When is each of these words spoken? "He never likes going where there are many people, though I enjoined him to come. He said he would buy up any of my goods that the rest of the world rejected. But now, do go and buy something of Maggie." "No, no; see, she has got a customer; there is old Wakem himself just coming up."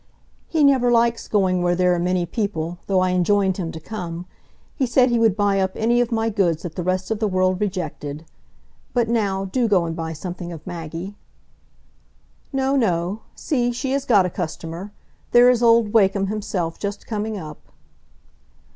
"He 0.47 0.63
never 0.63 0.91
likes 0.91 1.27
going 1.27 1.61
where 1.61 1.75
there 1.75 1.93
are 1.93 1.99
many 1.99 2.25
people, 2.25 2.79
though 2.87 3.01
I 3.01 3.11
enjoined 3.11 3.57
him 3.57 3.71
to 3.71 3.79
come. 3.79 4.25
He 4.75 4.87
said 4.87 5.11
he 5.11 5.19
would 5.19 5.35
buy 5.37 5.59
up 5.59 5.73
any 5.75 6.01
of 6.01 6.11
my 6.11 6.31
goods 6.31 6.63
that 6.63 6.73
the 6.73 6.81
rest 6.81 7.11
of 7.11 7.19
the 7.19 7.27
world 7.27 7.61
rejected. 7.61 8.25
But 8.95 9.07
now, 9.07 9.45
do 9.45 9.67
go 9.67 9.85
and 9.85 9.95
buy 9.95 10.13
something 10.13 10.51
of 10.51 10.65
Maggie." 10.65 11.13
"No, 12.51 12.75
no; 12.75 13.21
see, 13.35 13.71
she 13.71 13.91
has 13.91 14.05
got 14.05 14.25
a 14.25 14.29
customer; 14.31 14.91
there 15.33 15.51
is 15.51 15.61
old 15.61 15.93
Wakem 15.93 16.29
himself 16.29 16.79
just 16.79 17.05
coming 17.05 17.37
up." 17.37 17.59